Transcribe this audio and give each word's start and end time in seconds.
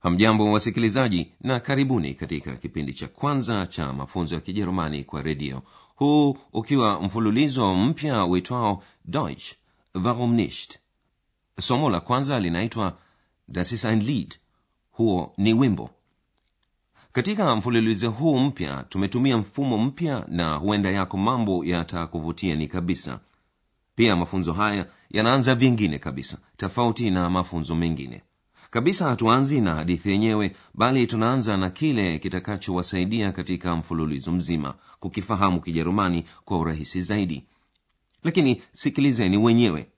Hamjambo 0.00 0.52
wasikilizaji, 0.52 1.32
na 1.40 1.60
karibuni 1.60 2.14
katika 2.14 2.56
kipindi 2.56 2.92
cha 2.94 3.08
kwanza 3.08 3.66
cha 3.66 3.92
mafunzo 3.92 4.34
ya 4.34 4.40
Kijerumani 4.40 5.04
kwa 5.04 5.22
redio, 5.22 5.62
huu 5.96 6.36
ukiwa 6.52 7.00
mfululizo 7.02 7.74
mpya 7.74 8.24
uitwao 8.24 8.82
Deutsch 9.04 9.54
warum 10.04 10.34
nicht. 10.34 10.78
Somo 11.60 11.90
la 11.90 12.00
kwanza 12.00 12.40
linaitwa 12.40 12.98
Das 13.48 13.72
ist 13.72 13.84
ein 13.84 14.00
Lied, 14.00 14.34
huo 14.90 15.32
ni 15.36 15.52
wimbo. 15.54 15.90
Katika 17.12 17.56
mfululizo 17.56 18.10
huu 18.10 18.38
mpya 18.38 18.82
tumetumia 18.88 19.38
mfumo 19.38 19.78
mpya, 19.78 20.24
na 20.28 20.54
huenda 20.54 20.90
yako 20.90 21.16
mambo 21.16 21.64
yatakuvutia 21.64 22.54
ni 22.56 22.68
kabisa. 22.68 23.20
Pia 23.94 24.16
mafunzo 24.16 24.52
haya 24.52 24.86
yanaanza 25.10 25.54
vingine 25.54 25.98
kabisa, 25.98 26.38
tofauti 26.56 27.10
na 27.10 27.30
mafunzo 27.30 27.74
mengine 27.74 28.22
kabisa. 28.70 29.08
Hatuanzi 29.08 29.60
na 29.60 29.74
hadithi 29.74 30.10
yenyewe, 30.10 30.56
bali 30.74 31.06
tunaanza 31.06 31.56
na 31.56 31.70
kile 31.70 32.18
kitakachowasaidia 32.18 33.32
katika 33.32 33.76
mfululizo 33.76 34.32
mzima 34.32 34.74
kukifahamu 35.00 35.60
Kijerumani 35.60 36.24
kwa 36.44 36.58
urahisi 36.58 37.02
zaidi. 37.02 37.46
Lakini 38.24 38.62
sikilizeni 38.72 39.36
wenyewe. 39.36 39.88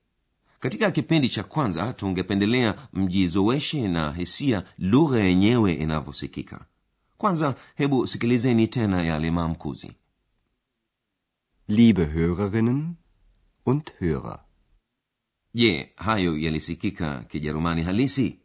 Katika 0.61 0.91
kipindi 0.91 1.29
cha 1.29 1.43
kwanza 1.43 1.93
tungependelea 1.93 2.89
mjizoweshe 2.93 3.89
na 3.89 4.13
hisia 4.13 4.65
lugha 4.79 5.19
yenyewe 5.21 5.75
inavyosikika. 5.75 6.65
Kwanza 7.19 7.55
hebu 7.75 8.07
sikilizeni 8.07 8.69
tena 8.69 9.03
yale 9.03 9.31
maamkuzi. 9.31 9.93
Liebe 11.69 12.05
Hörerinnen 12.05 12.95
und 13.67 13.93
Hörer. 14.01 14.39
Je, 15.55 15.93
hayo 15.97 16.39
yalisikika 16.39 17.25
Kijerumani 17.29 17.83
halisi? 17.83 18.39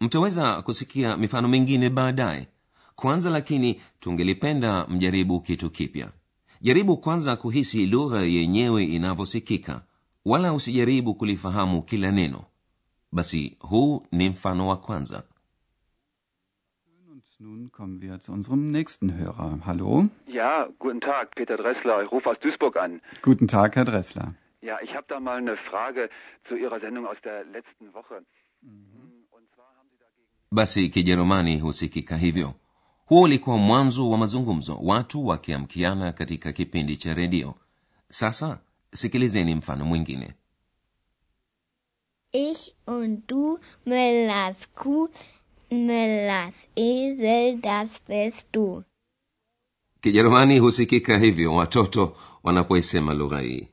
Mtaweza 0.00 0.62
kusikia 0.62 1.16
mifano 1.16 1.48
mingine 1.48 1.90
baadaye. 1.90 2.48
Kwanza 2.96 3.30
lakini 3.30 3.80
tungelipenda 4.00 4.86
mjaribu 4.86 5.40
kitu 5.40 5.70
kipya. 5.70 6.10
Jaribu 6.60 6.96
kwanza 6.96 7.36
kuhisi 7.36 7.86
lugha 7.86 8.20
yenyewe 8.22 8.84
inavyosikika, 8.84 9.82
wala 10.24 10.52
usijaribu 10.54 11.14
kulifahamu 11.14 11.82
kila 11.82 12.10
neno. 12.10 12.44
Basi 13.12 13.56
huu 13.60 14.06
ni 14.12 14.28
mfano 14.28 14.68
wa 14.68 14.76
kwanza. 14.76 15.22
Und 17.10 17.22
nun 17.40 17.68
kommen 17.70 18.00
wir 18.02 18.18
zu 18.20 18.32
unserem 18.32 18.70
nächsten 18.72 19.10
Hörer. 19.10 19.58
Hallo. 19.66 20.06
Ja, 20.26 20.68
guten 20.78 21.00
Tag, 21.00 21.34
Peter 21.36 21.56
Dressler. 21.56 22.02
Ich 22.02 22.10
rufe 22.12 22.28
aus 22.30 22.38
Duisburg 22.40 22.76
an. 22.76 23.00
Guten 23.22 23.46
Tag, 23.48 23.76
Herr 23.76 23.84
Dressler. 23.84 24.28
Ja, 24.62 24.78
ich 24.82 24.94
habe 24.94 25.06
da 25.08 25.20
mal 25.20 25.38
eine 25.38 25.56
Frage 25.56 26.10
zu 26.48 26.56
Ihrer 26.56 26.80
Sendung 26.80 27.06
aus 27.06 27.20
der 27.24 27.44
letzten 27.44 27.92
Woche. 27.94 28.22
Und 28.62 28.97
Basi 30.52 30.88
Kijerumani 30.88 31.58
husikika 31.58 32.16
hivyo. 32.16 32.54
Huo 33.06 33.22
ulikuwa 33.22 33.56
mwanzo 33.58 34.10
wa 34.10 34.18
mazungumzo, 34.18 34.78
watu 34.82 35.26
wakiamkiana 35.26 36.12
katika 36.12 36.52
kipindi 36.52 36.96
cha 36.96 37.14
redio. 37.14 37.54
Sasa 38.08 38.58
sikilizeni 38.94 39.54
mfano 39.54 39.84
mwingine. 39.84 40.34
Ich 42.32 42.72
und 42.86 43.26
du, 43.28 43.58
Müllers 43.86 44.68
Kuh, 44.74 45.08
Müllers 45.70 46.54
Esel, 46.76 47.60
das 47.60 48.00
bist 48.08 48.46
du. 48.52 48.82
Kijerumani 50.00 50.58
husikika 50.58 51.18
hivyo 51.18 51.54
watoto 51.54 52.16
wanapoisema 52.42 53.14
lugha 53.14 53.40
hii. 53.40 53.68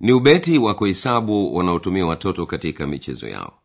Ni 0.00 0.12
ubeti 0.12 0.58
wa 0.58 0.74
kuhesabu 0.74 1.56
wanaotumia 1.56 2.06
watoto 2.06 2.46
katika 2.46 2.86
michezo 2.86 3.28
yao. 3.28 3.58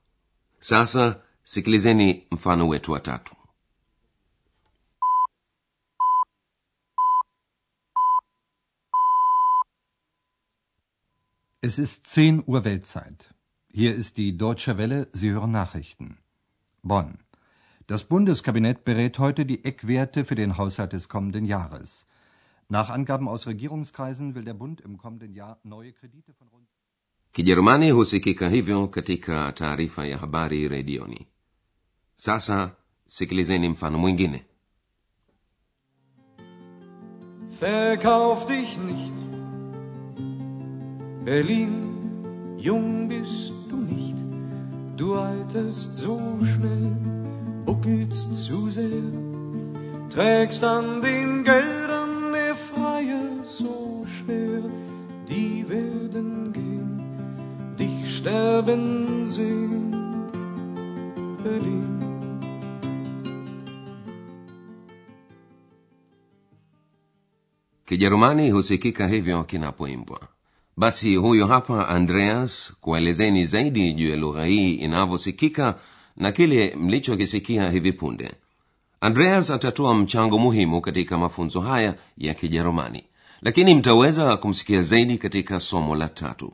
Sasa 0.59 1.19
sikilizeni 1.45 2.27
mfano 2.31 2.67
wetu 2.67 2.91
wa 2.91 2.99
tatu. 2.99 3.35
Es 11.61 11.79
ist 11.79 12.07
10 12.07 12.43
Uhr 12.47 12.63
Weltzeit. 12.63 13.33
Hier 13.71 13.95
ist 13.95 14.17
die 14.17 14.37
Deutsche 14.37 14.77
Welle, 14.77 15.07
Sie 15.13 15.31
hören 15.31 15.51
Nachrichten. 15.51 16.17
Bonn. 16.83 17.17
Das 17.87 18.03
Bundeskabinett 18.03 18.83
berät 18.83 19.19
heute 19.19 19.45
die 19.45 19.63
Eckwerte 19.65 20.25
für 20.25 20.35
den 20.35 20.57
Haushalt 20.57 20.93
des 20.93 21.09
kommenden 21.09 21.45
Jahres. 21.45 22.05
Nach 22.69 22.89
Angaben 22.89 23.27
aus 23.27 23.47
Regierungskreisen 23.47 24.33
will 24.35 24.43
der 24.43 24.53
Bund 24.55 24.81
im 24.81 24.97
kommenden 24.97 25.33
Jahr 25.33 25.59
neue 25.63 25.93
Kredite 25.93 26.33
von 26.33 26.47
rund 26.47 26.67
Kijerumani 27.31 27.91
husikika 27.91 28.49
hivyo 28.49 28.87
katika 28.87 29.51
taarifa 29.51 30.05
ya 30.05 30.17
habari 30.17 30.67
redioni. 30.67 31.27
Sasa 32.17 32.71
sikilizeni 33.07 33.69
mfano 33.69 33.97
mwingine. 33.99 34.41
Verkauf 37.51 38.45
dich 38.45 38.77
nicht, 38.77 39.13
Berlin, 41.25 41.73
jung 42.57 43.07
bist 43.07 43.53
du 43.69 43.77
nicht, 43.77 44.17
du 44.97 45.15
alterst 45.15 45.97
so 45.97 46.19
schnell, 46.41 46.95
buckelst 47.65 48.37
zu 48.45 48.69
sehr, 48.69 49.11
trägst 50.09 50.63
an 50.63 51.01
den 51.01 51.43
Geldern 51.43 52.31
der 52.33 52.55
Freier 52.55 53.29
so 53.43 54.05
schwer, 54.05 54.63
die 55.29 55.65
werden 55.69 56.51
gehen, 56.51 57.75
dich 57.79 58.17
sterben 58.17 59.25
sehen, 59.25 59.91
Berlin. 61.43 61.94
Kijerumani 67.85 68.51
husikika 68.51 69.07
hivyo 69.07 69.43
kinapoimbwa. 69.43 70.19
Basi 70.77 71.15
huyo 71.15 71.47
hapa 71.47 71.87
Andreas 71.89 72.73
kuelezeni 72.81 73.45
zaidi 73.45 73.93
juu 73.93 74.09
ya 74.09 74.15
lugha 74.15 74.45
hii 74.45 74.73
inavyosikika 74.73 75.79
na 76.15 76.31
kile 76.31 76.75
mlichokisikia 76.75 77.71
hivi 77.71 77.93
punde. 77.93 78.31
Andreas 79.01 79.51
atatoa 79.51 79.95
mchango 79.95 80.37
muhimu 80.39 80.81
katika 80.81 81.17
mafunzo 81.17 81.61
haya 81.61 81.95
ya 82.17 82.33
Kijerumani, 82.33 83.03
lakini 83.41 83.75
mtaweza 83.75 84.37
kumsikia 84.37 84.81
zaidi 84.81 85.17
katika 85.17 85.59
somo 85.59 85.95
la 85.95 86.09
tatu. 86.09 86.53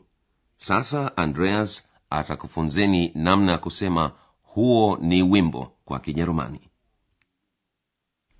Sasa 0.58 1.18
Andreas 1.18 1.84
atakufunzeni 2.10 3.12
namna 3.16 3.52
ya 3.52 3.58
kusema 3.58 4.12
huo 4.44 4.98
ni 5.02 5.24
wimbo 5.24 5.72
kwa 5.86 6.00
Kijerumani. 6.00 6.60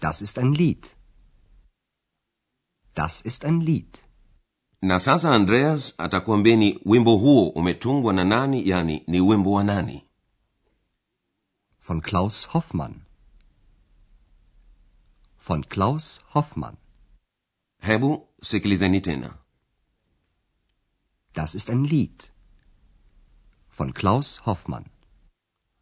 Das 0.02 0.22
ist 0.22 0.38
ein 0.38 0.54
Lied. 0.54 0.86
Das 2.96 3.22
ist 3.26 3.46
ein 3.46 3.62
Lied. 3.62 3.98
na 4.82 5.00
sasa 5.00 5.32
andreas 5.32 5.94
atakuambeni 5.98 6.80
wimbo 6.86 7.18
huo 7.18 7.50
umetungwa 7.50 8.14
na 8.14 8.24
nani 8.26 8.70
yani 8.70 9.04
ni 9.08 9.22
wimbo 9.22 9.52
wa 9.52 9.64
nani 9.64 10.04
Von 11.88 12.02
Klaus 12.02 12.48
Hoffmann. 12.54 12.96
Von 15.48 15.64
Klaus 15.64 16.22
Hoffmann. 16.34 16.76
hebu 17.82 18.28
sikilizeni 18.42 19.02
tena 19.02 19.38
Das 21.34 21.56
ist 21.56 21.70
ein 21.70 21.84
Lied. 21.86 22.32
Von 23.70 23.94
Klaus 23.94 24.42
Hoffmann. 24.46 24.86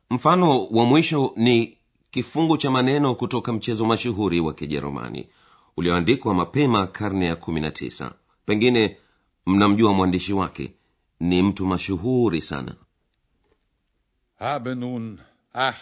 mfano 0.09 0.65
wa 0.65 0.85
mwisho 0.85 1.33
ni 1.35 1.77
kifungu 2.11 2.57
cha 2.57 2.71
maneno 2.71 3.15
kutoka 3.15 3.53
mchezo 3.53 3.85
mashuhuri 3.85 4.39
wa 4.39 4.53
kijerumani 4.53 5.29
ulioandikwa 5.79 6.33
mapema 6.33 6.87
karne 6.87 7.25
ya 7.25 7.35
19 7.35 8.11
pengine 8.45 8.97
mnamjua 9.45 9.93
mwandishi 9.93 10.33
wake 10.33 10.73
ni 11.19 11.43
mtu 11.43 11.65
mashuhuri 11.65 12.41
sana 12.41 12.75
habe 14.39 14.75
nun, 14.75 15.19
ach, 15.53 15.81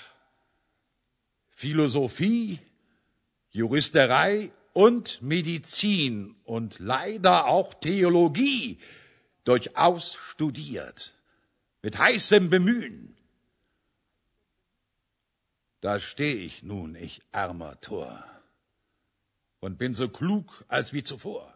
Philosophie, 1.50 2.60
Juristerei 3.52 4.52
und 4.74 5.22
Medizin 5.22 6.36
und 6.46 6.80
leider 6.80 7.48
auch 7.48 7.74
Theologie 7.76 8.78
durchaus 9.46 10.18
studiert, 10.30 11.14
mit 11.84 11.98
heißem 11.98 12.50
Bemühen. 12.50 13.16
Da 15.82 16.00
steh 16.00 16.34
ich 16.34 16.64
nun, 16.64 16.96
ich 16.96 17.22
armer 17.32 17.80
Tor. 17.82 18.37
Und 19.62 19.78
bin 19.78 19.94
so 19.94 20.08
klug 20.08 20.64
als 20.68 20.94
wie 20.94 21.02
zuvor. 21.02 21.54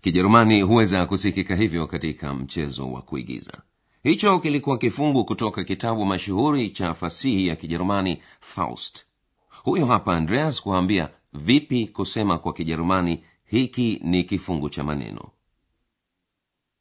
kijerumani 0.00 0.62
huweza 0.62 1.06
kusikika 1.06 1.56
hivyo 1.56 1.86
katika 1.86 2.34
mchezo 2.34 2.92
wa 2.92 3.02
kuigiza 3.02 3.62
hicho 4.02 4.38
kilikuwa 4.40 4.78
kifungu 4.78 5.24
kutoka 5.24 5.64
kitabu 5.64 6.06
mashuhuri 6.06 6.70
cha 6.70 6.94
fasihi 6.94 7.46
ya 7.46 7.56
kijerumani 7.56 8.22
faust 8.40 9.04
huyo 9.50 9.86
hapa 9.86 10.16
andreas 10.16 10.62
kuambia 10.62 11.10
vipi 11.32 11.88
kusema 11.88 12.38
kwa 12.38 12.52
kijerumani 12.52 13.24
hiki 13.44 14.00
ni 14.04 14.24
kifungu 14.24 14.70
cha 14.70 14.84
maneno 14.84 15.32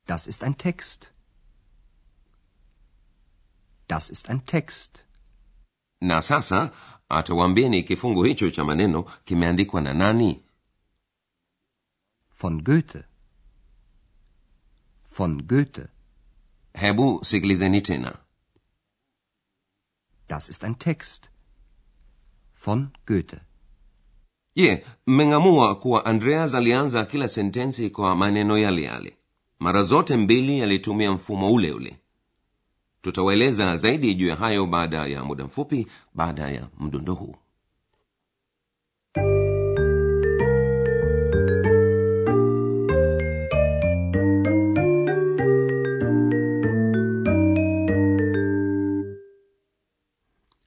Das 0.08 0.28
ist 0.28 0.44
ein 0.44 0.56
Text. 0.58 1.12
Das 3.90 4.10
ist 4.10 4.30
ein 4.30 4.46
Text. 4.46 5.06
Na 6.02 6.22
sasa 6.22 6.72
atawambieni 7.10 7.84
kifungu 7.84 8.24
hicho 8.24 8.50
cha 8.52 8.64
maneno 8.64 9.04
kimeandikwa 9.04 9.82
na 9.82 9.94
nani 9.94 10.44
Von 12.40 12.62
Goethe. 12.62 13.04
Von 15.18 15.42
Goethe. 15.42 15.88
hebu 16.74 17.26
sikilizeni 17.26 17.82
tena 17.82 18.16
Das 20.28 20.50
ist 20.50 20.64
ein 20.64 20.76
Text. 20.78 21.32
Von 22.66 22.90
Goethe. 23.08 23.40
je 24.56 24.86
mmeng'amua 25.08 25.76
kuwa 25.76 26.06
andreas 26.06 26.54
alianza 26.56 27.06
kila 27.06 27.28
sentensi 27.28 27.90
kwa 27.90 28.16
maneno 28.16 28.58
yale 28.58 28.82
yale 28.84 29.18
mara 29.60 29.84
zote 29.84 30.18
mbili 30.18 30.62
alitumia 30.64 31.12
mfumo 31.12 31.54
ule 31.54 31.72
ule 31.72 32.00
tutawaeleza 33.08 33.78
zaidi 33.78 34.16
juu 34.16 34.28
ya 34.28 34.36
hayo 34.36 34.66
baada 34.66 35.06
ya 35.08 35.24
muda 35.24 35.46
mfupi 35.46 35.88
baada 36.14 36.50
ya 36.52 36.68
mdundo 36.80 37.14
huu. 37.14 37.36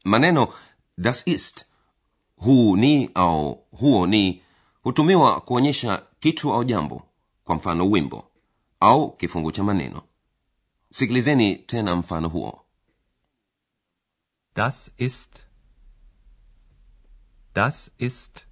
Maneno 0.04 0.48
das 0.98 1.26
ist 1.26 1.66
huu 2.36 2.76
ni 2.76 3.10
au 3.14 3.64
huo 3.70 4.06
ni 4.06 4.42
hutumiwa 4.82 5.40
kuonyesha 5.40 6.02
kitu 6.20 6.52
au 6.52 6.64
jambo 6.64 7.02
kwa 7.44 7.54
mfano 7.54 7.90
wimbo 7.90 8.24
au 8.80 9.10
kifungu 9.16 9.52
cha 9.52 9.64
maneno 9.64 10.02
sikilizeni 10.90 11.56
tena 11.56 11.96
mfano 11.96 12.28
huo 12.28 12.64
Das 14.54 14.92
ist. 14.96 15.46
Das 17.54 17.90
ist. 17.98 18.46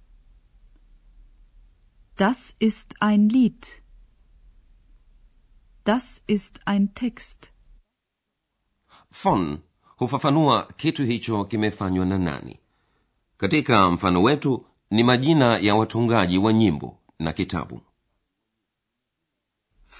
Das 2.15 2.55
ist 2.59 2.95
ein 3.01 3.29
Lied. 3.29 3.81
Das 5.83 6.21
ist 6.27 6.59
ein 6.65 6.93
Text. 6.93 7.51
von 9.11 9.61
hufafanua 9.99 10.63
kitu 10.77 11.05
hicho 11.05 11.45
kimefanywa 11.45 12.05
na 12.05 12.17
nani 12.17 12.59
katika 13.37 13.91
mfano 13.91 14.23
wetu 14.23 14.65
ni 14.91 15.03
majina 15.03 15.57
ya 15.57 15.75
watungaji 15.75 16.37
wa 16.37 16.53
nyimbo 16.53 16.97
na 17.19 17.33
kitabu 17.33 17.81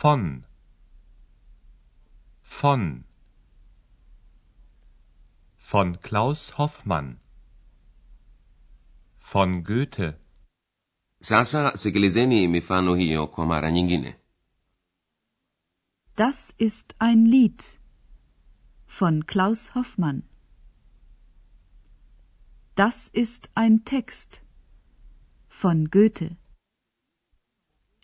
Von. 0.02 0.44
Von. 2.60 3.04
Von 5.58 6.00
Klaus 6.02 6.58
Hoffmann. 6.58 7.20
Von 9.20 9.64
Goethe. 9.64 10.16
sasa 11.22 11.78
sikilizeni 11.78 12.48
mifano 12.48 12.96
hiyo 12.96 13.28
kwa 13.28 13.46
mara 13.46 13.72
nyingine 13.72 14.16
Das 16.16 16.54
ist 16.58 16.96
ein 17.00 17.26
Lied 17.26 17.64
von 18.88 19.26
Klaus 19.26 19.76
Hoffmann. 19.76 20.24
Das 22.76 23.10
ist 23.14 23.50
ein 23.56 23.84
Text 23.86 24.42
von 25.50 25.90
Goethe. 25.90 26.36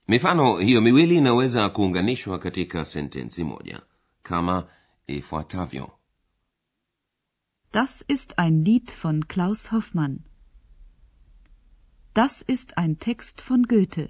mifano 0.08 0.58
hiyo 0.58 0.82
miwili 0.82 1.16
inaweza 1.16 1.70
kuunganishwa 1.70 2.40
katika 2.40 2.86
sentensi 2.86 3.44
moja 3.44 3.82
kama 4.30 4.64
ifuatavyo 5.08 5.92
Das 7.72 8.06
ist 8.08 8.40
ein 8.40 8.64
Lied 8.64 8.92
von 9.02 9.28
Klaus 9.28 9.72
Hoffmann. 9.72 10.20
Das 12.14 12.42
ist 12.48 12.78
ein 12.78 12.98
Text 13.00 13.42
von 13.42 13.64
Goethe. 13.64 14.10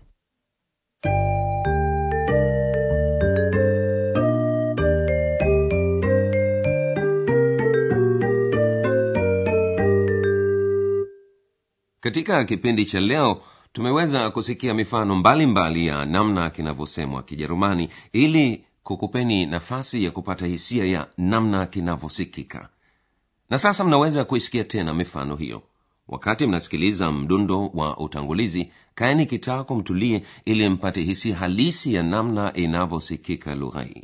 katika 11.99 12.45
kipindi 12.45 12.85
cha 12.85 12.99
leo 12.99 13.41
tumeweza 13.73 14.29
kusikia 14.31 14.73
mifano 14.73 15.15
mbalimbali 15.15 15.51
mbali 15.81 15.87
ya 15.87 16.05
namna 16.05 16.49
kinavyosemwa 16.49 17.23
kijerumani 17.23 17.89
ili 18.13 18.64
kukupeni 18.85 19.45
nafasi 19.45 20.03
ya 20.03 20.11
kupata 20.11 20.45
hisia 20.45 20.85
ya 20.85 21.07
namna 21.17 21.65
kinavyosikika. 21.65 22.69
Na 23.49 23.57
sasa 23.59 23.83
mnaweza 23.83 24.25
kuisikia 24.25 24.63
tena 24.63 24.93
mifano 24.93 25.35
hiyo. 25.35 25.61
Wakati 26.07 26.47
mnasikiliza 26.47 27.11
mdundo 27.11 27.67
wa 27.73 27.97
utangulizi 27.97 28.71
kaeni 28.95 29.25
kitako 29.25 29.75
mtulie 29.75 30.23
ili 30.45 30.69
mpate 30.69 31.01
hisia 31.01 31.35
halisi 31.35 31.93
ya 31.93 32.03
namna 32.03 32.53
inavyosikika 32.53 33.55
lugha 33.55 33.81
hii 33.81 34.03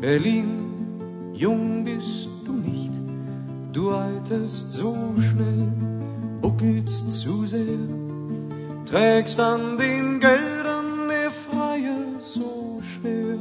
Berlin, 0.00 1.30
jung 1.34 1.84
bist 1.84 2.30
du 2.46 2.52
nicht. 2.52 2.92
Du 3.70 3.90
alterst 3.90 4.72
so 4.72 4.96
schnell, 5.18 5.72
buckelst 6.40 7.12
zu 7.12 7.44
sehr. 7.44 7.86
Trägst 8.86 9.38
an 9.38 9.76
den 9.76 10.18
Geldern 10.18 11.08
der 11.08 11.30
Freier 11.30 11.98
so 12.20 12.80
schwer. 12.82 13.36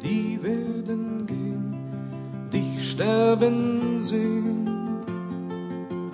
Die 0.00 0.38
werden 0.40 1.26
gehen, 1.26 1.76
dich 2.52 2.92
sterben 2.92 4.00
sehen. 4.00 4.70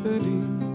Berlin. 0.02 0.73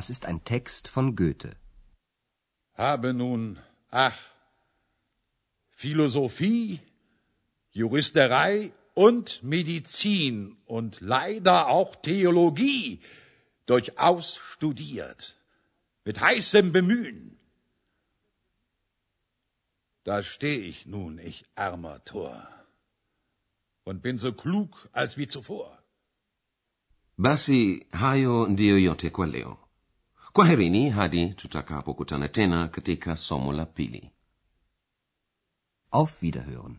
Das 0.00 0.08
ist 0.08 0.24
ein 0.24 0.42
Text 0.44 0.88
von 0.88 1.14
Goethe. 1.14 1.50
Habe 2.72 3.12
nun, 3.12 3.58
ach, 3.90 4.18
Philosophie, 5.72 6.80
Juristerei 7.70 8.72
und 8.94 9.42
Medizin 9.42 10.56
und 10.64 11.02
leider 11.02 11.68
auch 11.68 11.96
Theologie 11.96 13.00
durchaus 13.66 14.38
studiert, 14.52 15.36
mit 16.06 16.18
heißem 16.18 16.72
Bemühen. 16.72 17.38
Da 20.04 20.22
steh 20.22 20.60
ich 20.70 20.86
nun, 20.86 21.18
ich 21.18 21.44
armer 21.56 22.02
Tor, 22.06 22.48
und 23.84 24.00
bin 24.00 24.16
so 24.16 24.32
klug 24.32 24.88
als 24.92 25.18
wie 25.18 25.28
zuvor. 25.28 25.76
basi 27.18 27.86
hayo 27.92 28.46
ndiyo 28.46 28.78
yote 28.78 29.10
kwa 29.10 29.26
leo 29.26 29.69
kwaherini 30.32 30.90
hadi 30.90 31.28
tutakapokutana 31.28 32.28
tena 32.28 32.68
katika 32.68 33.16
somo 33.16 33.52
la 33.52 33.66
pili 33.66 34.10
Auf 35.92 36.22
Wiederhören. 36.22 36.74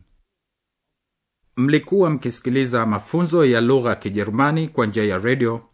Mlikuwa 1.56 2.10
mkisikiliza 2.10 2.86
mafunzo 2.86 3.44
ya 3.44 3.60
lugha 3.60 3.90
ya 3.90 3.96
Kijerumani 3.96 4.68
kwa 4.68 4.86
njia 4.86 5.04
ya 5.04 5.18
redio 5.18 5.68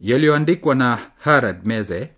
yaliyoandikwa 0.00 0.74
na 0.74 1.10
Harald 1.18 1.66
Meze 1.66 2.10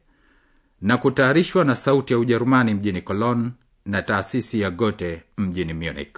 na 0.81 0.97
kutayarishwa 0.97 1.65
na 1.65 1.77
Sauti 1.77 2.13
ya 2.13 2.19
Ujerumani 2.19 2.75
mjini 2.75 3.03
Cologne 3.03 3.51
na 3.85 4.03
taasisi 4.03 4.61
ya 4.61 4.71
gote 4.71 5.23
mjini 5.39 5.75
Munich. 5.75 6.17